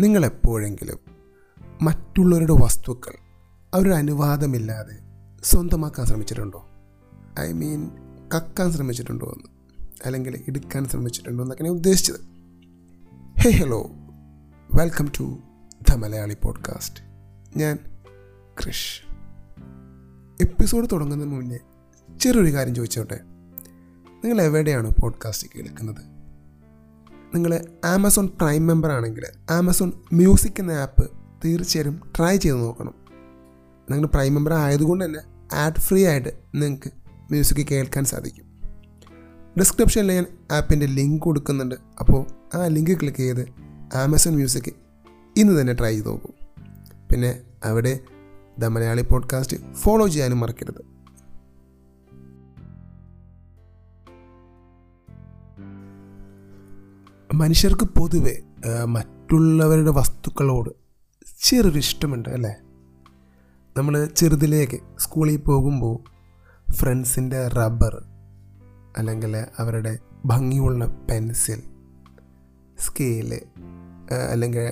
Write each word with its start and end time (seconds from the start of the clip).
നിങ്ങളെപ്പോഴെങ്കിലും 0.00 0.98
മറ്റുള്ളവരുടെ 1.82 2.52
വസ്തുക്കൾ 2.52 3.12
അവരുടെ 3.74 3.94
അനുവാദമില്ലാതെ 3.94 4.98
സ്വന്തമാക്കാൻ 5.42 6.06
ശ്രമിച്ചിട്ടുണ്ടോ? 6.06 6.66
ഐ 7.40 7.52
മീൻ 7.52 7.90
കക്കാൻ 8.34 8.72
ശ്രമിച്ചിട്ടുണ്ടോ 8.72 9.26
എന്ന്? 9.26 9.48
അല്ലെങ്കിൽ 10.04 10.44
എടുക്കാൻ 10.48 10.88
ശ്രമിച്ചിട്ടുണ്ടോ 10.88 11.44
എന്നൊക്കെ 11.44 11.64
ഞാൻ 11.64 11.72
ഉദ്ദേശിച്ചത്. 11.72 12.20
Hey 13.40 13.50
hello 13.50 13.90
welcome 14.74 15.12
to 15.20 15.38
the 15.90 15.94
Malayali 15.94 16.36
podcast 16.42 17.00
ഞാൻ 17.58 17.78
ക്രിഷ് 18.62 19.02
എപ്പിസോഡ് 20.42 20.88
തുടങ്ങുന്നതിന് 20.92 21.34
മുന്നേ 21.34 21.58
ചെറിയൊരു 22.18 22.54
കാര്യം 22.54 22.74
ചോദിച്ചോട്ടെ? 22.74 23.20
നിങ്ങൾ 24.24 24.42
എവിടെയാണ് 24.42 24.90
പോഡ്കാസ്റ്റ് 25.00 25.48
കേൾക്കുന്നത്? 25.56 26.17
നിങ്ങൾ 27.34 27.64
ആമസോൺ 27.84 28.26
പ്രൈം 28.26 28.66
മെമ്പർ 28.66 28.90
ആണെങ്കിൽ 28.90 29.24
ആമസോൺ 29.50 29.92
മ്യൂസിക് 30.12 30.52
എന്ന 30.58 30.72
ആപ്പ് 30.72 31.10
തീർച്ചയായും 31.44 32.00
ട്രൈ 32.16 32.36
ചെയ്ത് 32.36 32.56
നോക്കണം. 32.56 32.94
നിങ്ങൾ 33.90 34.06
പ്രൈം 34.06 34.34
മെമ്പർ 34.34 34.52
ആയതുകൊണ്ട് 34.52 35.04
തന്നെ 35.04 35.20
ആഡ് 35.54 35.80
ഫ്രീ 35.80 36.06
ആയിട്ട് 36.06 36.28
നിങ്ങൾക്ക് 36.54 36.90
മ്യൂസിക് 37.30 37.66
കേൾക്കാൻ 37.66 38.04
സാധിക്കും. 38.04 38.44
ഡിസ്ക്രിപ്ഷനിൽ 39.58 40.12
ഞാൻ 40.12 40.26
ആപ്പിന്റെ 40.52 40.86
ലിങ്ക് 40.86 41.22
കൊടുക്കുന്നുണ്ട്. 41.22 41.74
അപ്പോൾ 42.00 42.26
ആ 42.56 42.66
ലിങ്ക് 42.66 43.00
ക്ലിക്ക് 43.00 43.18
ചെയ്ത് 43.18 43.48
ആമസോൺ 43.94 44.34
മ്യൂസിക് 44.34 44.72
ഇന്ന് 45.36 45.60
തന്നെ 45.60 45.72
ട്രൈ 45.72 45.92
ചെയ്ത് 45.92 46.08
നോക്കൂ. 46.08 46.32
പിന്നെ 47.10 47.40
അവിടെ 47.64 48.00
ദ 48.58 48.64
മലയാളി 48.64 49.02
പോഡ്കാസ്റ്റ് 49.02 49.72
ഫോളോ 49.72 50.08
ചെയ്യാനും 50.08 50.40
മറക്കരുത്. 50.40 50.97
മനുഷ്യർക്ക് 57.38 57.86
പൊതുവെ 57.98 58.34
മറ്റുള്ളവരുടെ 58.86 59.90
വസ്തുക്കളോട് 59.90 60.70
ചെറിയൊരു 61.40 61.78
ഇഷ്ടമുണ്ട് 61.78 62.28
അല്ലേ? 62.28 62.52
നമ്മൾ 63.76 64.04
ചെറുതിലേക്ക് 64.16 64.78
സ്കൂളിൽ 64.98 65.36
പോകുമ്പോൾ 65.40 65.96
ഫ്രണ്ട്സിന്റെ 66.72 67.48
റബ്ബർ 67.48 67.94
അല്ലെങ്കിൽ 68.96 69.36
അവരുടെ 69.58 69.92
ഭംഗിയുള്ള 70.24 70.84
പെൻസിൽ 71.10 71.60
സ്കെയിൽ 72.78 73.30
അല്ലെങ്കിൽ 74.32 74.66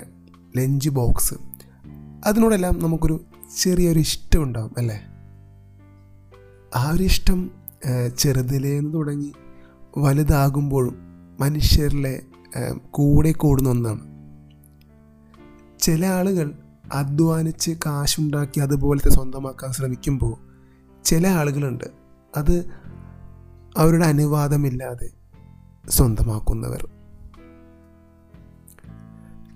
ലഞ്ച് 0.57 0.89
ബോക്സ് 0.91 1.37
അതിനോടെല്ലാം 2.27 2.79
നമുക്കൊരു 2.83 3.17
ചെറിയൊരു 3.61 3.99
ഇഷ്ടം 3.99 4.43
ഉണ്ടാകും 4.43 4.75
അല്ലേ? 4.79 4.99
ആ 6.75 6.91
ഒരു 6.91 7.03
ഇഷ്ടം 7.03 7.41
ചെറുതിലേന്ന് 8.19 8.95
തുടങ്ങി 8.95 9.31
വലുതാകുമ്പോഴും 9.99 10.97
മനുഷ്യരിലെ 11.41 12.15
കൂടെ 12.91 13.33
കൂടുന്ന 13.33 13.69
ഒന്നാണ്. 13.69 14.01
ചില 15.79 16.07
ആളുകൾ 16.07 16.53
അധ്വാനിച്ച് 16.93 17.71
കാശുണ്ടാക്കി 17.87 18.61
അതുപോലത്തെ 18.61 19.11
സ്വന്തമാക്കാൻ 19.11 19.73
ശ്രമിക്കുമ്പോൾ 19.73 20.35
ചില 21.05 21.27
ആളുകളുണ്ട് 21.27 21.85
അത് 22.37 22.71
അവരുടെ 23.77 24.05
അനുവാദമില്ലാതെ 24.05 25.09
സ്വന്തമാക്കുന്നവർ. 25.91 26.89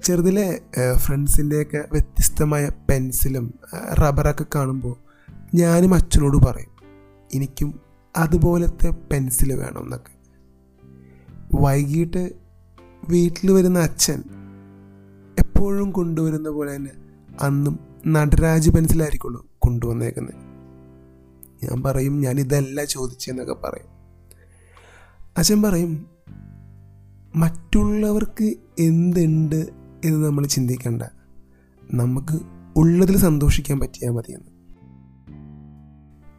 ചെറുതിലെ 0.05 0.61
ഫ്രണ്ട്സിന്റെയൊക്കെ 0.97 1.85
വ്യത്യസ്തമായ 1.93 2.71
പെൻസിലും 2.91 3.55
റബ്ബറൊക്കെ 4.03 4.47
കാണുമ്പോൾ 4.55 4.97
ഞാനും 5.55 5.95
അച്ഛനോട് 5.95 6.37
പറയും 6.37 6.71
എനിക്കും 7.35 7.81
അതുപോലത്തെ 8.17 8.91
പെൻസിൽ 8.91 9.53
വേണം 9.53 9.83
എന്നൊക്കെ. 9.83 10.15
വൈകിട്ട് 11.55 12.33
വീട്ടിൽ 13.09 13.51
വരുന്ന 13.51 13.79
അച്ഛൻ 13.79 14.23
എപ്പോഴും 15.39 15.91
കൊണ്ടുവരുന്ന 15.91 16.49
പോലെ 16.49 16.77
തന്നെ 16.77 16.91
അന്നും 17.41 17.79
നടരാജ് 18.07 18.71
പെൻസിലായിരിക്കുള്ളൂ 18.71 19.47
കൊണ്ടുവന്നേക്കുന്നത്. 19.59 20.35
ഞാൻ 21.65 21.83
പറയും 21.83 22.21
ഞാൻ 22.21 22.41
ഇതല്ല 22.41 22.85
ചോദിച്ചെന്നൊക്കെ 22.85 23.53
പറയും. 23.53 23.87
അച്ഛൻ 25.37 25.63
പറയും 25.63 26.07
മറ്റുള്ളവർക്ക് 27.37 28.55
എന്തുണ്ട് 28.79 29.69
എന്ന് 30.05 30.27
നമ്മൾ 30.27 30.47
ചിന്തിക്കേണ്ട. 30.47 31.03
നമുക്ക് 31.95 32.41
ഉള്ളതിൽ 32.77 33.17
സന്തോഷിക്കാൻ 33.17 33.81
പറ്റിയാൽ 33.81 34.11
മതിയെന്ന്. 34.11 34.51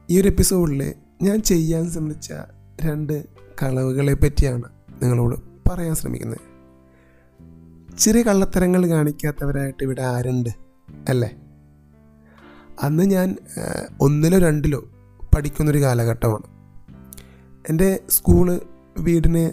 ഈ 0.10 0.22
ഒരു 0.22 0.28
എപ്പിസോഡിൽ 0.28 0.94
ഞാൻ 1.22 1.42
ചെയ്യാൻ 1.42 1.90
ശ്രമിച്ച 1.90 2.34
രണ്ട് 2.82 3.26
കളവുകളെ 3.64 4.14
പറ്റിയാണ് 4.14 4.64
നിങ്ങളോട് 5.04 5.70
പറയാൻ 5.70 5.96
ശ്രമിക്കുന്നത്. 5.96 6.52
ചെറിയ 7.98 8.22
കള്ളത്തരങ്ങൾ 8.22 8.88
കാണിക്കാത്തവരായിട്ട് 8.88 9.84
ഇവിടെ 9.84 10.02
ആരുണ്ട്? 10.02 10.50
അല്ലേ? 11.10 11.36
അന്ന് 12.84 13.04
ഞാൻ 13.04 13.36
ഒന്നിലോ 14.02 14.38
രണ്ടിലോ 14.38 14.84
പഠിക്കുന്നൊരു 15.36 15.82
കാലഘട്ടമാണ്. 15.82 16.44
എന്റെ 17.70 18.00
സ്കൂൾ 18.10 18.62
വീടിന് 18.98 19.52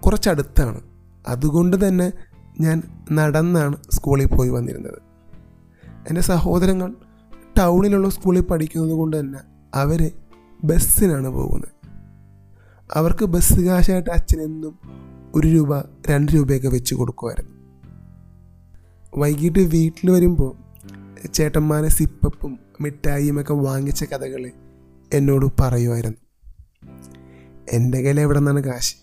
കുറച്ചടുത്താണ്. 0.00 0.80
അതുകൊണ്ട് 1.28 1.88
തന്നെ 1.88 2.12
ഞാൻ 2.60 2.82
നടന്നാണ് 3.12 3.76
സ്കൂളിൽ 3.90 4.26
പോയി 4.26 4.48
വന്നിരുന്നത്. 4.48 4.98
എന്റെ 6.08 6.20
സഹോദരങ്ങൾ 6.20 6.94
ടൗണിലുള്ള 7.58 8.08
സ്കൂളിൽ 8.08 8.40
പഠിക്കുന്നത് 8.40 8.92
കൊണ്ട് 8.92 9.20
തന്നെ 9.20 9.38
അവർ 9.74 10.12
ബസ്സിനാണ് 10.64 11.28
പോകുന്നത്. 11.28 11.86
അവർക്ക് 12.94 13.24
ബസ് 13.24 13.60
കാശായിട്ട് 13.60 14.10
അച്ഛനെന്നും 14.10 14.78
ഒരു 15.34 15.48
രൂപ 15.48 15.80
രണ്ട് 16.10 16.32
രൂപയൊക്കെ 16.32 16.68
വെച്ച് 16.68 16.94
കൊടുക്കുമായിരുന്നു. 16.94 17.55
വൈകിട്ട് 19.16 19.58
വീട്ടിൽ 19.58 20.10
വരുമ്പോൾ 20.10 20.56
ചേട്ടന്മാരെ 21.32 21.88
സിപ്പപ്പും 21.88 22.58
മിഠായിയും 22.80 23.40
ഒക്കെ 23.40 23.54
വാങ്ങിച്ച 23.54 24.04
കഥകൾ 24.04 24.50
എന്നോട് 25.12 25.46
പറയുമായിരുന്നു 25.60 26.16
എന്റെ 27.72 28.00
കയ്യിൽ 28.00 28.20
എവിടെ 28.20 28.38
നിന്നാണ് 28.38 28.60
കാശ്? 28.60 28.96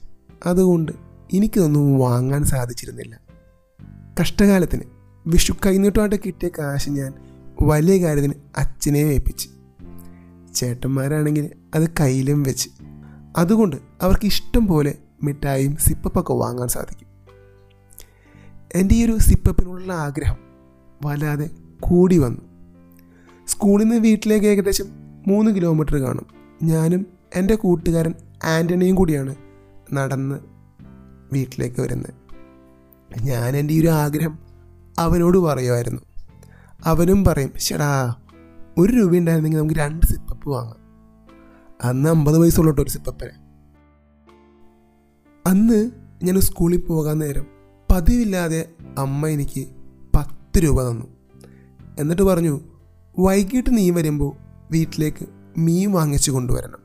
അതുകൊണ്ട് 0.46 0.92
എനിക്കിതൊന്നും 1.34 2.00
വാങ്ങാൻ 2.00 2.46
സാധിച്ചിരുന്നില്ല. 2.46 3.20
കഷ്ടകാലത്തിന് 4.22 4.82
വിഷു 5.28 5.54
കൈനീട്ടമായിട്ട് 5.66 6.16
കിട്ടിയ 6.16 6.50
കാശ് 6.60 6.90
ഞാൻ 6.90 7.14
വലിയ 7.62 8.06
കാര്യത്തിന് 8.06 8.34
അച്ഛനെ 8.58 8.98
ഏൽപ്പിച്ച്. 8.98 9.50
ചേട്ടന്മാരാണെങ്കിൽ 10.56 11.50
അത് 11.76 11.90
കയ്യിലും 12.00 12.44
വെച്ച്. 12.44 12.70
അതുകൊണ്ട് 13.38 13.76
അവർക്ക് 14.02 14.26
ഇഷ്ടം 14.26 14.68
പോലെ 14.68 14.94
മിഠായിയും 15.24 15.76
സിപ്പപ്പൊക്കെ 15.76 16.34
വാങ്ങാൻ 16.34 16.68
സാധിക്കും. 16.68 17.13
എന്റെ 18.76 18.96
ഈ 18.96 19.06
ഒരു 19.06 19.18
സിപ്പപ്പിനുള്ള 19.18 19.94
ആഗ്രഹം 19.94 20.36
വല്ലാതെ 21.06 21.50
കൂടി 21.80 22.18
വന്നു. 22.18 22.42
സ്കൂളിൽ 23.48 23.84
നിന്ന് 23.84 23.96
വീട്ടിലേക്ക് 23.96 24.46
ഏകദേശം 24.46 24.86
മൂന്ന് 25.28 25.56
കിലോമീറ്റർ 25.56 25.96
കാണും. 25.96 26.26
ഞാനും 26.64 27.06
എന്റെ 27.36 27.56
കൂട്ടുകാരൻ 27.56 28.14
ആന്റണിയും 28.44 28.96
കൂടിയാണ് 28.96 29.36
നടന്ന് 29.94 30.40
വീട്ടിലേക്ക് 31.34 31.82
വരുന്നത്. 31.82 32.14
ഞാൻ 33.22 33.58
എന്റെ 33.58 33.74
ഈ 33.74 33.82
ഒരു 33.82 33.88
ആഗ്രഹം 33.88 34.40
അവനോട് 35.00 35.38
പറയുമായിരുന്നു. 35.38 36.02
അവനും 36.86 37.26
പറയും 37.26 37.52
ശടാ 37.58 38.16
ഒരു 38.78 38.94
രൂപ 38.94 39.16
ഉണ്ടായിരുന്നെങ്കിൽ 39.16 39.58
നമുക്ക് 39.58 39.76
രണ്ട് 39.76 40.06
സിപ്പപ്പ് 40.06 40.50
വാങ്ങാം. 40.50 40.84
അന്ന് 41.84 42.10
അമ്പത് 42.10 42.60
ഉള്ളൂ 42.60 42.84
ഒരു 42.84 42.90
സിപ്പപ്പനെ. 42.90 43.44
അന്ന് 45.50 45.92
ഞാൻ 46.24 46.42
സ്കൂളിൽ 46.42 46.82
പോകാൻ 46.82 47.20
നേരം 47.20 47.63
പതിവില്ലാതെ 47.94 48.70
അമ്മ 48.98 49.28
എനിക്ക് 49.28 49.68
പത്ത് 50.16 50.60
രൂപ 50.60 50.90
തന്നു. 50.90 51.06
എന്നിട്ട് 52.00 52.22
പറഞ്ഞു 52.22 52.62
വൈകിട്ട് 53.20 53.78
നീ 53.78 53.90
വരുമ്പോൾ 53.90 54.36
വീട്ടിലേക്ക് 54.72 55.28
മീൻ 55.58 55.92
വാങ്ങിച്ചു 55.92 56.32
കൊണ്ടുവരണം. 56.32 56.80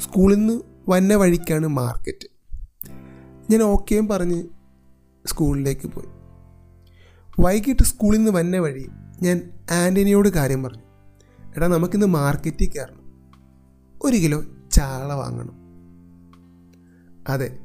സ്കൂളിൽ 0.00 0.36
നിന്ന് 0.36 0.60
വന്ന 0.88 1.14
വഴിക്കാണ് 1.14 1.66
മാർക്കറ്റ്. 1.66 2.28
ഞാൻ 3.50 3.62
ഓക്കെയും 3.62 4.08
പറഞ്ഞ് 4.08 4.44
സ്കൂളിലേക്ക് 5.26 5.86
പോയി. 5.86 6.08
വൈകിട്ട് 7.40 7.82
സ്കൂളിൽ 7.82 8.18
നിന്ന് 8.18 8.30
വന്ന 8.30 8.56
വഴി 8.56 8.88
ഞാൻ 9.22 9.50
ആന്റണിയോട് 9.70 10.28
കാര്യം 10.28 10.62
പറഞ്ഞു. 10.62 10.82
എടാ 11.56 11.66
നമുക്കിന്ന് 11.66 12.06
മാർക്കറ്റിൽ 12.06 12.68
കയറണം. 12.68 13.32
ഒരു 14.02 14.16
കിലോ 14.16 14.44
ചാള 14.72 15.12
വാങ്ങണം. 15.12 15.54
അതെ 17.28 17.58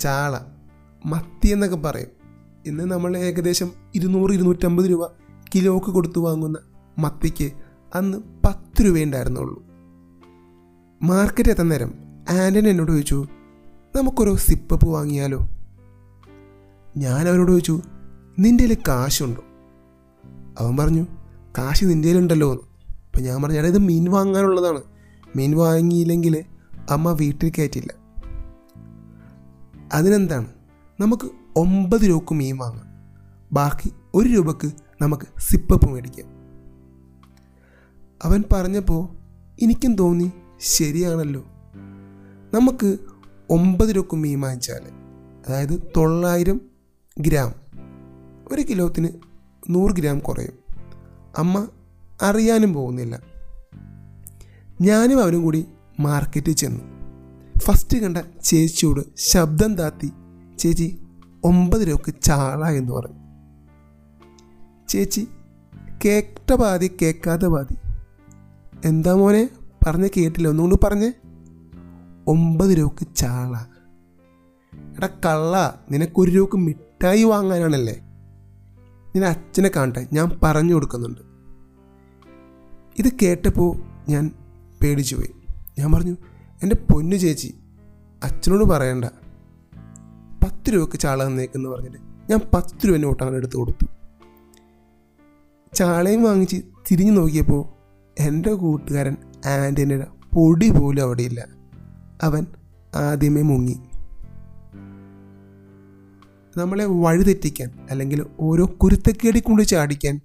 ചാള. 0.00 0.57
മത്തി 1.06 1.48
എന്നൊക്കെ 1.48 1.76
പറയും. 1.76 2.08
ഇന്ന് 2.66 2.84
നമ്മൾ 2.84 3.16
ഏകദേശം 3.16 3.70
ഇരുന്നൂറ് 3.94 4.32
ഇരുന്നൂറ്റമ്പത് 4.32 4.90
രൂപ 4.90 5.10
കിലോക്ക് 5.54 5.86
കൊടുത്തു 5.86 6.20
വാങ്ങുന്ന 6.20 6.58
മത്തിക്ക് 6.98 7.52
അന്ന് 7.94 8.18
പത്ത് 8.18 8.86
രൂപയുണ്ടായിരുന്നുള്ളൂ 8.86 9.62
മാർക്കറ്റ് 11.02 11.48
എത്താൻ 11.48 11.68
നേരം 11.68 11.94
ആന്റൺ 12.30 12.68
എന്നോട് 12.68 12.90
ചോദിച്ചു 12.90 13.26
നമുക്കൊരു 13.96 14.34
സിപ്പപ്പ് 14.34 14.88
വാങ്ങിയാലോ? 14.88 15.48
ഞാൻ 16.96 17.28
അവരോട് 17.28 17.50
ചോദിച്ചു 17.50 17.80
നിന്റെ 18.38 18.64
കയ്യിൽ 18.64 18.78
കാശുണ്ടോ? 18.88 19.42
അവൻ 20.58 20.76
പറഞ്ഞു 20.76 21.06
കാശ് 21.58 21.84
നിന്റെ 21.84 22.08
കയ്യിലുണ്ടല്ലോ 22.08 22.52
എന്ന്. 22.52 22.62
അപ്പം 23.06 23.22
ഞാൻ 23.22 23.42
പറഞ്ഞു 23.42 23.58
ഇത് 23.58 23.78
മീൻ 23.78 24.10
വാങ്ങാനുള്ളതാണ്. 24.10 24.80
മീൻ 25.36 25.56
വാങ്ങിയില്ലെങ്കിൽ 25.56 26.44
അമ്മ 26.90 27.12
വീട്ടിൽ 27.12 27.52
കയറ്റില്ല. 27.58 27.94
അതിനെന്താണ്? 29.92 30.57
നമുക്ക് 31.00 31.30
ഒമ്പത് 31.56 32.00
രൂപക്ക് 32.00 32.34
മീൻ 32.34 32.56
വാങ്ങാം. 32.56 32.86
ബാക്കി 33.52 33.92
ഒരു 34.14 34.28
രൂപക്ക് 34.28 34.72
നമുക്ക് 35.02 35.40
സിപ്പപ്പ് 35.40 35.90
മേടിക്കാം. 35.90 36.26
അവൻ 38.24 38.44
പറഞ്ഞപ്പോൾ 38.52 39.08
എനിക്കും 39.62 39.94
തോന്നി 39.94 40.30
ശരിയാണല്ലോ. 40.60 41.44
നമുക്ക് 42.54 42.98
ഒമ്പത് 43.50 43.96
രൂപക്ക് 43.96 44.16
മീൻ 44.16 44.40
വാങ്ങിച്ചാൽ 44.40 44.80
അതായത് 45.48 45.82
തൊള്ളായിരം 45.96 46.60
ഗ്രാം. 47.20 47.54
ഒരു 48.52 48.62
കിലോത്തിന് 48.62 49.08
നൂറ് 49.68 49.92
ഗ്രാം 49.92 50.18
കുറയും. 50.18 50.52
അമ്മ 51.36 51.68
അറിയാനും 52.22 52.74
പോകുന്നില്ല. 52.74 53.20
ഞാനും 54.80 55.22
അവനും 55.22 55.42
കൂടി 55.42 55.66
മാർക്കറ്റിൽ 56.00 56.52
ചെന്നു. 56.52 56.84
ഫസ്റ്റ് 57.58 57.98
കണ്ട 57.98 58.16
ചേച്ചിയോട് 58.44 59.00
ശബ്ദം 59.16 59.74
താത്തി 59.74 60.12
ചേച്ചി 60.58 60.98
ഒമ്പത് 61.44 61.88
രൂപക്ക് 61.88 62.14
ചാള 62.22 62.68
എന്ന് 62.68 62.92
പറഞ്ഞു. 62.92 63.18
ചേച്ചി 64.88 65.28
കേട്ട 66.04 66.54
പാതി 66.54 66.90
കേൾക്കാത്ത 67.02 67.42
പാതി. 67.42 67.76
എന്താ 68.84 69.14
മോനെ 69.14 69.48
പറഞ്ഞ് 69.86 70.08
കേട്ടില്ല 70.16 70.48
ഒന്നുകൊണ്ട് 70.48 70.74
പറഞ്ഞേ. 70.84 71.12
ഒമ്പത് 72.26 72.78
രൂപക്ക് 72.78 73.16
ചാള. 73.16 73.56
എടാ 74.96 75.06
കള്ള 75.06 75.84
നിനക്കൊരു 75.90 76.30
രൂപക്ക് 76.30 76.56
മിഠായി 76.56 77.24
വാങ്ങാനാണല്ലേ? 77.24 78.00
നിന 79.16 79.24
അച്ഛനെ 79.24 79.70
കാണട്ടെ 79.76 80.08
ഞാൻ 80.12 80.38
പറഞ്ഞു 80.42 80.74
കൊടുക്കുന്നുണ്ട്. 80.74 81.20
ഇത് 82.98 83.12
കേട്ടപ്പോൾ 83.22 83.76
ഞാൻ 84.08 84.30
പേടിച്ചു 84.82 85.16
പോയി 85.16 85.30
ഞാൻ 85.78 85.92
പറഞ്ഞു 85.92 86.16
എന്റെ 86.62 86.76
പൊന്നു 86.76 87.16
ചേച്ചി 87.16 87.54
അച്ഛനോട് 88.24 88.64
പറയണ്ട. 88.64 89.04
പത്ത് 90.44 90.74
രൂപക്ക് 90.74 90.98
ചാള 90.98 91.26
തന്നേക്കെന്ന് 91.26 91.68
പറഞ്ഞിട്ട് 91.68 91.98
ഞാൻ 92.30 92.40
പത്ത് 92.54 92.88
രൂപ 92.88 92.96
നോട്ട് 92.96 93.22
അങ്ങനെ 93.22 93.36
എടുത്ത് 93.36 93.56
കൊടുത്തു. 93.56 93.86
ചാളയും 95.74 96.22
വാങ്ങിച്ച് 96.22 96.62
തിരിഞ്ഞു 96.90 97.12
നോക്കിയപ്പോൾ 97.12 97.66
എന്റെ 98.18 98.52
കൂട്ടുകാരൻ 98.52 99.16
ആന്റണിയുടെ 99.46 100.06
പൊടി 100.34 100.70
പോലും 100.70 101.02
അവിടെയില്ല. 101.02 101.46
അവൻ 102.22 102.46
ആദ്യമേ 102.94 103.42
മുങ്ങി. 103.42 103.80
നമ്മളെ 106.56 106.84
വഴിതെറ്റിക്കാൻ 106.84 107.70
അല്ലെങ്കിൽ 107.90 108.26
ഓരോ 108.40 108.64
കുരുത്തക്കേടി 108.78 109.40
കൊണ്ട് 109.40 109.62
ചാടിക്കാൻ 109.62 110.20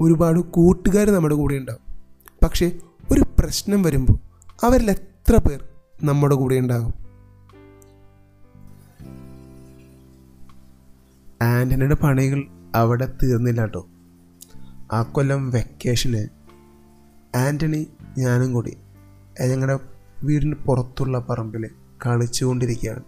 ഒരുപാട് 0.00 0.40
കൂട്ടുകാർ 0.40 1.10
നമ്മുടെ 1.10 1.34
കൂടെ 1.34 1.54
ഉണ്ടാവും. 1.54 1.94
പക്ഷേ 2.44 2.72
ഒരു 3.12 3.20
പ്രശ്നം 3.38 3.82
വരുമ്പോൾ 3.82 4.18
അവരിൽ 4.64 4.90
എത്ര 4.90 5.36
പേർ 5.36 5.64
നമ്മുടെ 6.04 6.34
കൂടെ 6.34 6.54
ഉണ്ടാകും 6.54 7.05
ആന്റണിയുടെ 11.42 11.94
പണികൾ 11.94 12.46
അവിടെ 12.74 13.06
തീർന്നില്ല 13.22 13.60
കേട്ടോ. 13.60 13.88
ആ 14.92 15.02
കൊല്ലം 15.02 15.50
വെക്കേഷന് 15.50 16.28
ആന്റണി 17.36 17.86
ഞാനും 18.18 18.52
കൂടി 18.52 18.76
ഞങ്ങളുടെ 19.48 19.78
വീടിന് 20.22 20.54
പുറത്തുള്ള 20.54 21.18
പറമ്പിൽ 21.18 21.70
കളിച്ചുകൊണ്ടിരിക്കുകയാണ്. 22.06 23.02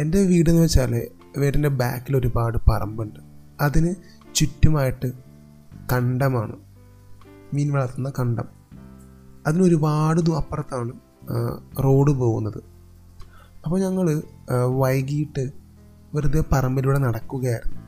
എന്റെ 0.00 0.22
വീടെന്ന് 0.22 0.62
വെച്ചാൽ 0.62 1.08
വീടിന്റെ 1.36 1.68
ബാക്കിൽ 1.68 2.16
ഒരുപാട് 2.16 2.58
പറമ്പുണ്ട്. 2.68 3.20
അതിന് 3.60 3.94
ചുറ്റുമായിട്ട് 4.34 5.12
കണ്ടമാണ്. 5.92 6.56
മീൻ 7.54 7.72
വളർത്തുന്ന 7.72 8.12
കണ്ടം. 8.18 8.48
അതിന് 9.46 9.62
ഒരുപാട് 9.62 10.20
ദൂ 10.20 10.36
അപ്പുറത്താണ് 10.36 10.92
റോഡ് 11.84 12.10
പോകുന്നത്. 12.10 12.62
അപ്പോൾ 13.64 13.80
ഞങ്ങൾ 13.80 14.22
വൈകിട്ട് 14.66 15.67
വെറുതെ 16.18 16.42
പറമ്പിലൂടെ 16.52 16.98
നടക്കുകയായിരുന്നു. 16.98 17.80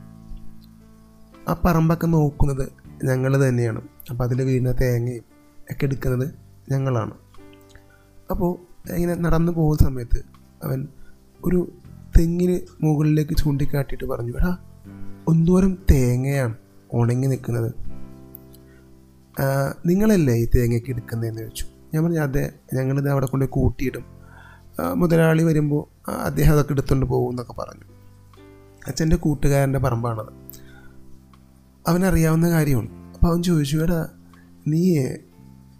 ആ 1.49 1.53
പറമ്പൊക്കെ 1.65 2.07
നോക്കുന്നത് 2.07 2.65
ഞങ്ങൾ 3.03 3.31
തന്നെയാണ്. 3.43 3.81
അപ്പോൾ 4.09 4.23
അതിൽ 4.23 4.41
വീഴുന്ന 4.41 4.71
തേങ്ങയും 4.81 5.23
ഒക്കെ 5.71 5.85
എടുക്കുന്നത് 5.85 6.27
ഞങ്ങളാണ്. 6.71 7.13
അപ്പോൾ 8.31 8.51
ഇങ്ങനെ 8.95 9.15
നടന്നു 9.15 9.51
പോകുന്ന 9.51 9.83
സമയത്ത് 9.87 10.19
അവൻ 10.63 10.79
ഒരു 11.45 11.59
തെങ്ങിന് 12.17 12.55
മുകളിലേക്ക് 12.83 13.35
ചൂണ്ടിക്കാട്ടിയിട്ട് 13.37 14.05
പറഞ്ഞു 14.05 14.33
എടാ 14.37 14.51
ഒന്നോരം 15.27 15.73
തേങ്ങയാണ് 15.91 16.55
ഉണങ്ങി 16.93 17.27
നിൽക്കുന്നത്. 17.27 17.71
നിങ്ങളല്ലേ 19.85 20.35
ഈ 20.35 20.45
തേങ്ങയ്ക്ക് 20.55 20.89
എടുക്കുന്നതെന്ന് 20.89 21.41
ചോദിച്ചു. 21.41 21.65
ഞാൻ 21.93 22.03
പറഞ്ഞു 22.03 22.19
അതെ 22.19 22.43
ഞങ്ങളിത് 22.73 23.09
അവിടെ 23.09 23.25
കൊണ്ട് 23.25 23.45
കൂട്ടിയിടും. 23.45 24.05
മുതലാളി 24.93 25.43
വരുമ്പോൾ 25.43 25.81
അദ്ദേഹം 26.11 26.53
അതൊക്കെ 26.53 26.73
എടുത്തുകൊണ്ട് 26.73 27.05
പോകും 27.05 27.29
എന്നൊക്കെ 27.29 27.53
പറഞ്ഞു. 27.53 27.87
അച്ഛന്റെ 28.87 29.15
കൂട്ടുകാരന്റെ 29.15 29.79
പറമ്പാണത്. 29.79 30.31
അവനറിയാവുന്ന 31.87 32.49
കാര്യമാണ്. 32.49 32.89
അപ്പോൾ 33.13 33.27
അവൻ 33.27 33.43
ചോദിച്ചു 33.43 33.77
എടാ 33.77 34.07
നീ 34.67 35.07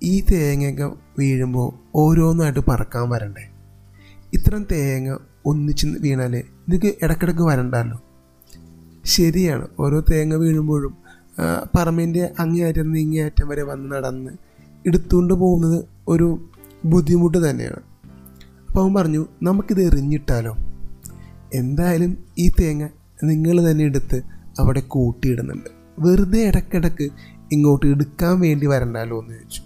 ഈ 0.04 0.22
തേങ്ങയൊക്കെ 0.32 0.92
വീഴുമ്പോൾ 1.20 1.74
ഓരോന്നായിട്ട് 1.96 2.60
പറക്കാൻ 2.68 3.10
വരണ്ടേ? 3.10 3.44
ഇത്തരം 4.34 4.64
തേങ്ങ 4.72 5.18
ഒന്നിച്ച് 5.46 5.88
വീണാൽ 5.88 6.44
നിനക്ക് 6.70 6.96
ഇടക്കിടക്ക് 7.04 7.44
വരണ്ടല്ലോ 7.44 8.02
ശരിയാണ്. 9.06 9.68
ഓരോ 9.80 10.00
തേങ്ങ 10.12 10.36
വീഴുമ്പോഴും 10.36 10.94
പറമ്പിന്റെ 11.76 12.24
അങ്ങേയറ്റം 12.40 12.84
നിന്ന് 12.84 13.00
ഇങ്ങേയറ്റം 13.00 13.48
വരെ 13.48 13.64
വന്ന് 13.64 13.92
നടന്ന് 13.92 14.32
എടുത്തുകൊണ്ട് 14.88 15.34
പോകുന്നത് 15.34 15.86
ഒരു 16.08 16.28
ബുദ്ധിമുട്ട് 16.86 17.50
തന്നെയാണ്. 17.50 17.82
അപ്പോൾ 18.68 18.82
അവൻ 18.82 18.94
പറഞ്ഞു 18.94 19.26
നമുക്കിത് 19.44 19.82
എറിഞ്ഞിട്ടാലോ? 19.82 20.58
എന്തായാലും 21.54 22.18
ഈ 22.38 22.50
തേങ്ങ 22.50 22.88
നിങ്ങൾ 23.24 23.72
തന്നെ 23.72 23.86
എടുത്ത് 23.86 24.22
അവിടെ 24.60 24.80
കൂട്ടിയിടുന്നുണ്ട്. 24.80 25.70
വെറുതെ 26.00 26.48
ഇടക്കിടക്ക് 26.48 27.10
ഇങ്ങോട്ട് 27.52 27.86
എടുക്കാൻ 27.86 28.40
വേണ്ടി 28.40 28.68
വരണ്ടല്ലോ 28.68 29.20
എന്ന് 29.20 29.34
ചോദിച്ചു. 29.34 29.62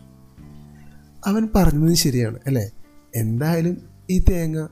അവൻ 1.26 1.50
പറഞ്ഞത് 1.56 1.94
ശരിയാണ് 1.94 2.40
അല്ലേ? 2.46 2.72
എന്തായാലും 3.16 3.78
ഈ 4.10 4.20
തേങ്ങ 4.20 4.68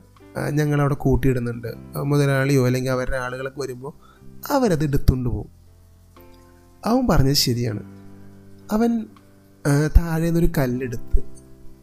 ഞങ്ങളവിടെ 0.50 0.94
കൂട്ടിയിടുന്നുണ്ട്. 0.94 1.68
മുതലാളിയോ 1.96 2.66
അല്ലെങ്കിൽ 2.66 2.90
അവരുടെ 2.90 3.16
ആളുകളൊക്കെ 3.16 3.60
വരുമ്പോൾ 3.60 3.92
അവരത് 4.50 4.84
എടുത്തുകൊണ്ട് 4.84 5.28
പോകും. 5.28 5.50
അവൻ 6.84 7.06
പറഞ്ഞത് 7.10 7.34
ശരിയാണ്. 7.34 7.82
അവൻ 8.72 9.06
താഴെ 9.98 10.24
നിന്നൊരു 10.24 10.48
കല്ലെടുത്ത് 10.58 11.20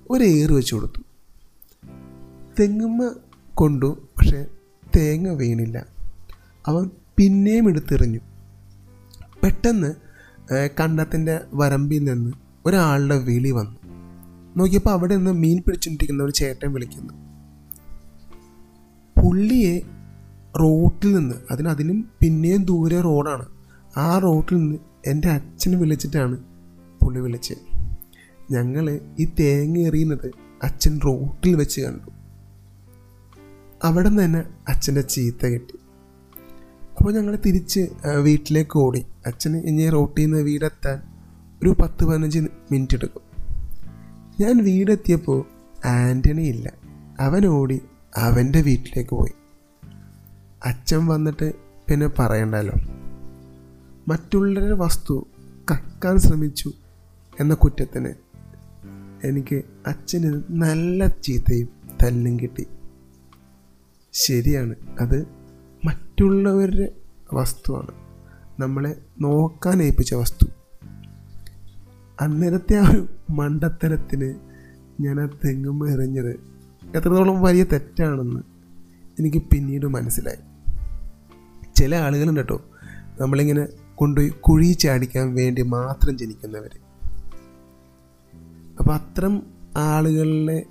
ഒരു 0.09 0.23
ഏറ് 0.23 0.51
വെച്ച് 0.51 0.75
കൊടുത്തു. 0.75 1.01
തെങ്ങുമ്മ 2.59 3.11
കൊണ്ടു 3.55 3.97
പക്ഷെ 4.17 4.45
തേങ്ങ 4.95 5.29
വീണില്ല. 5.29 5.85
അവൻ 6.67 6.89
പിന്നെയും 7.17 7.69
എടുത്തെറിഞ്ഞു. 7.69 8.19
പെട്ടെന്ന് 9.43 9.93
കണ്ടത്തിന്റെ 10.79 11.39
വരമ്പിൽ 11.53 12.03
നിന്ന് 12.03 12.31
ഒരാളുടെ 12.65 13.17
വിളി 13.17 13.51
വന്നു. 13.51 13.77
നോക്കിയപ്പോൾ 14.57 14.91
അവിടെ 14.91 15.15
നിന്ന് 15.15 15.31
മീൻ 15.31 15.62
പിടിച്ചുകൊണ്ടിരിക്കുന്ന 15.62 16.24
ഒരു 16.24 16.31
ചേട്ടൻ 16.31 16.74
വിളിക്കുന്നു. 16.74 17.13
പുള്ളിയെ 19.21 19.79
റോട്ടിൽ 20.60 21.15
നിന്ന് 21.15 21.36
അതിന് 21.51 21.67
അതിനും 21.67 22.12
പിന്നെയും 22.19 22.63
ദൂരെ 22.63 23.01
റോഡാണ്. 23.01 23.45
ആ 23.98 24.17
റോട്ടിൽ 24.17 24.57
നിന്ന് 24.57 24.77
എന്റെ 25.07 25.29
അച്ഛൻ 25.29 25.79
വിളിച്ചിട്ടാണ് 25.79 26.38
പുള്ളി 27.01 27.19
വിളിച്ചത്. 27.19 27.62
ഞങ്ങൾ 28.53 29.00
ഈ 29.19 29.25
തേങ്ങ 29.39 29.77
എറിയുന്നത് 29.77 30.31
അച്ഛൻ 30.63 31.00
റോട്ടിൽ 31.05 31.55
വെച്ച് 31.55 31.81
കണ്ടു. 31.81 32.20
അവിടെ 33.83 34.09
നിന്ന് 34.09 34.23
തന്നെ 34.23 34.43
അച്ഛന്റെ 34.67 35.01
ചീത്ത 35.01 35.45
കിട്ടി. 35.45 35.75
അപ്പോൾ 36.97 37.13
ഞങ്ങൾ 37.13 37.35
തിരിച്ച് 37.45 37.89
വീട്ടിലേക്ക് 38.23 38.79
ഓടി. 38.79 39.05
അച്ഛന് 39.25 39.57
ഇനി 39.57 39.89
റോട്ടിൽ 39.89 40.21
നിന്ന് 40.21 40.38
വീടെത്താൻ 40.38 40.97
ഒരു 41.63 41.75
പത്ത് 41.81 42.05
പതിനഞ്ച് 42.05 42.39
മിനിറ്റ് 42.71 42.95
എടുക്കും. 42.95 43.21
ഞാൻ 44.39 44.63
വീടെത്തിയപ്പോൾ 44.63 45.45
ആന്റണി 45.85 46.41
ഇല്ല. 46.41 46.73
അവൻ 47.19 47.45
ഓടി 47.45 47.81
അവന്റെ 48.17 48.61
വീട്ടിലേക്ക് 48.61 49.09
പോയി. 49.09 49.33
അച്ഛൻ 50.65 51.05
വന്നിട്ട് 51.05 51.53
പിന്നെ 51.89 52.09
പറയണ്ടല്ലോ. 52.19 52.75
മറ്റുള്ളവരുടെ 54.07 54.75
വസ്തു 54.75 55.27
കക്കാൻ 55.71 56.19
ശ്രമിച്ചു 56.19 56.71
എന്ന 57.39 57.53
കുറ്റത്തിന് 57.53 58.11
എനിക്ക് 59.23 59.61
അച്ഛന് 59.88 60.29
നല്ല 60.50 61.07
ചീത്തയും 61.07 61.69
തല്ലും 62.03 62.39
കിട്ടി. 62.39 62.67
ശരിയാണ്. 64.13 64.75
അത് 65.00 65.27
മറ്റുള്ളവരുടെ 65.86 66.91
വസ്തുവാണ്. 67.34 67.91
നമ്മളെ 68.62 68.96
നോക്കാൻ 69.22 69.84
ഏൽപ്പിച്ച 69.84 70.13
വസ്തു. 70.13 70.46
അന്നേരത്തെ 72.22 72.75
ആ 72.75 72.89
ഒരു 72.89 73.08
മണ്ടത്തരത്തിന് 73.30 74.34
ഞാൻ 75.01 75.22
ആ 75.22 75.25
തെങ്ങും 75.25 75.91
എറിഞ്ഞത് 75.91 76.32
എത്രത്തോളം 76.86 77.41
വലിയ 77.41 77.63
തെറ്റാണെന്ന് 77.63 78.41
എനിക്ക് 79.20 79.38
പിന്നീട് 79.38 79.86
മനസ്സിലായി. 79.86 80.38
ചില 81.75 81.96
ആളുകളുണ്ട് 81.96 82.39
കേട്ടോ 82.39 82.62
നമ്മളിങ്ങനെ 83.22 83.68
കൊണ്ടുപോയി 83.96 84.30
കുഴി 84.30 84.72
ചാടിക്കാൻ 84.72 85.36
വേണ്ടി 85.36 85.62
മാത്രം 85.62 86.18
ജനിക്കുന്നവർ 86.18 86.70
അപ്പം 88.80 88.94
അത്തരം 88.94 89.44
ആളുകളിലെ 89.77 90.65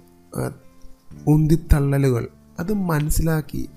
ഉന്തിത്തള്ളലുകൾ 1.26 2.28
അത് 2.60 2.72
മനസ്സിലാക്കി 2.72 3.68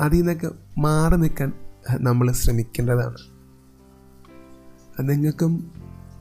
അതിൽ 0.00 0.16
നിന്നൊക്കെ 0.16 0.50
മാറി 0.78 1.16
നിൽക്കാൻ 1.16 1.52
നമ്മൾ 2.00 2.32
ശ്രമിക്കേണ്ടതാണ്. 2.32 3.16
നിങ്ങൾക്കും 5.00 5.72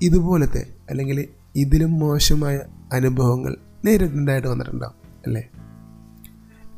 ഇതുപോലത്തെ 0.02 0.76
അല്ലെങ്കിൽ 0.90 1.28
ഇതിലും 1.56 2.00
മോശമായ 2.00 2.60
അനുഭവങ്ങൾ 2.94 3.58
നേരിട്ടുണ്ടായിട്ട് 3.86 4.48
വന്നിട്ടുണ്ടാവും 4.48 4.96
അല്ലേ? 5.28 5.50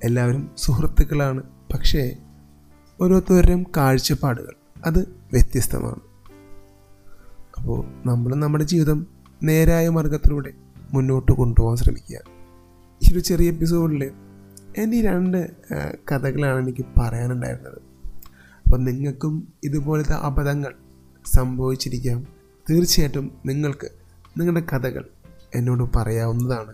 എല്ലാവരും 0.04 0.52
സുഹൃത്തുക്കളാണ് 0.58 1.44
പക്ഷേ 1.74 2.18
ഓരോരുത്തരുടെയും 3.02 3.66
കാഴ്ചപ്പാടുകൾ 3.78 4.56
അത് 4.86 5.00
വ്യത്യസ്തമാണ്. 5.34 6.00
അപ്പോൾ 7.58 8.08
നമ്മൾ 8.08 8.36
നമ്മുടെ 8.36 8.64
ജീവിതം 8.64 9.08
നേരായ 9.44 9.90
മാർഗത്തിലൂടെ 9.90 10.54
മുന്നോട്ട് 10.94 11.32
കൊണ്ടുപോകാൻ 11.32 11.78
ശ്രമിക്കുക. 11.78 12.20
ഈ 13.04 13.14
ഒരു 13.14 13.20
ചെറിയ 13.20 13.52
എപ്പിസോഡിൽ 13.52 14.12
എന്റെ 14.78 14.98
ഈ 14.98 15.02
രണ്ട് 15.02 15.52
കഥകളാണ് 16.12 16.60
എനിക്ക് 16.60 16.86
പറയാനുണ്ടായിരുന്നത്. 17.00 17.82
അപ്പം 18.64 18.84
നിങ്ങൾക്കും 18.84 19.54
ഇതുപോലത്തെ 19.64 20.14
അബദ്ധങ്ങൾ 20.14 20.74
സംഭവിച്ചിരിക്കാം. 21.26 22.28
തീർച്ചയായിട്ടും 22.70 23.32
നിങ്ങൾക്ക് 23.46 23.92
നിങ്ങളുടെ 24.40 24.64
കഥകൾ 24.76 25.10
എന്നോട് 25.56 25.98
പറയാവുന്നതാണ്. 25.98 26.74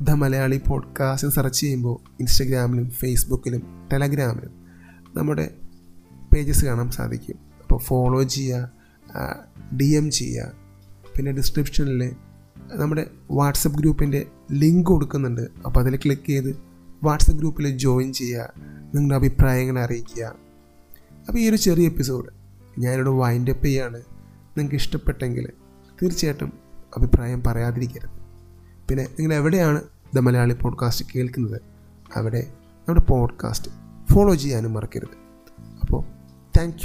ദ 0.00 0.10
മലയാളി 0.10 0.60
പോഡ്കാസ്റ്റ് 0.68 1.32
സെർച്ച് 1.32 1.60
ചെയ്യുമ്പോൾ 1.60 2.10
ഇൻസ്റ്റഗ്രാമിലും 2.20 2.90
ഫേസ്ബുക്കിലും 2.90 3.88
ടെലഗ്രാമിലും 3.92 4.52
നമ്മുടെ 5.14 5.54
പേജസ് 6.34 6.64
കാണാൻ 6.64 6.90
സാധിക്കും. 6.90 7.38
അപ്പോൾ 7.62 7.78
ഫോളോ 7.78 8.22
ചെയ്യുക 8.22 8.70
ഡി 9.76 9.84
എം 9.84 10.10
ചെയ്യുക. 10.10 10.52
പിന്നെ 11.16 11.32
ഡിസ്ക്രിപ്ഷനിൽ 11.32 12.16
നമ്മുടെ 12.74 13.10
വാട്സപ്പ് 13.30 13.78
ഗ്രൂപ്പിന്റെ 13.78 14.26
ലിങ്ക് 14.52 14.86
കൊടുക്കുന്നുണ്ട്. 14.86 15.40
അപ്പോൾ 15.40 15.80
അതിൽ 15.80 15.96
ക്ലിക്ക് 15.96 16.26
ചെയ്ത് 16.26 16.58
വാട്സപ്പ് 17.02 17.38
ഗ്രൂപ്പിൽ 17.38 17.78
ജോയിൻ 17.78 18.12
ചെയ്യുക 18.12 18.52
നിങ്ങളുടെ 18.94 19.14
അഭിപ്രായങ്ങൾ 19.14 19.78
അറിയിക്കുക. 19.78 20.24
അപ്പോൾ 21.28 21.38
ഈ 21.38 21.48
ഒരു 21.50 21.56
ചെറിയ 21.56 21.86
എപ്പിസോഡ് 21.86 22.30
ഞാനിവിടെ 22.78 23.10
വൈൻഡ് 23.10 23.50
അപ്പ് 23.50 23.64
ചെയ്യാണ്. 23.64 23.96
നിങ്ങൾക്ക് 24.58 24.74
ഇഷ്ടപ്പെട്ടെങ്കിൽ 24.74 25.48
തീർച്ചയായിട്ടും 26.02 26.52
അഭിപ്രായം 26.96 27.42
പറയാതിരിക്കരുത്. 27.46 28.10
പിന്നെ 28.88 29.04
നിങ്ങൾ 29.04 29.34
എവിടെയാണ് 29.34 29.82
ദ 30.14 30.18
മലയാളി 30.18 30.54
പോഡ്കാസ്റ്റ് 30.54 31.06
കേൾക്കുന്നത്? 31.16 31.60
അവിടെ 32.16 32.52
നമ്മുടെ 32.76 33.00
പോഡ്കാസ്റ്റ് 33.00 33.70
ഫോളോ 34.14 34.34
ചെയ്യാനും 34.34 34.72
മറക്കരുത്. 34.72 35.26
അപ്പോൾ 35.80 36.04
താങ്ക് 36.58 36.84